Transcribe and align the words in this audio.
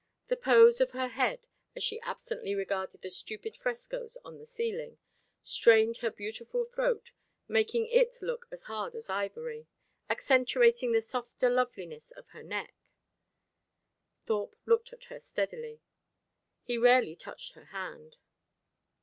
The 0.29 0.35
pose 0.35 0.81
of 0.81 0.89
her 0.97 1.09
head, 1.09 1.45
as 1.75 1.83
she 1.83 2.01
absently 2.01 2.55
regarded 2.55 3.03
the 3.03 3.11
stupid 3.11 3.55
frescoes 3.55 4.17
on 4.25 4.39
the 4.39 4.47
ceiling, 4.47 4.97
strained 5.43 5.97
her 5.97 6.09
beautiful 6.09 6.63
throat, 6.65 7.11
making 7.47 7.85
it 7.85 8.19
look 8.19 8.47
as 8.51 8.63
hard 8.63 8.95
as 8.95 9.09
ivory, 9.11 9.67
accentuating 10.09 10.91
the 10.91 11.03
softer 11.03 11.51
loveliness 11.51 12.09
of 12.09 12.31
the 12.33 12.41
neck. 12.41 12.73
Thorpe 14.25 14.55
looked 14.65 14.91
at 14.91 15.03
her 15.03 15.19
steadily. 15.19 15.81
He 16.63 16.79
rarely 16.79 17.15
touched 17.15 17.53
her 17.53 17.65
hand. 17.65 18.17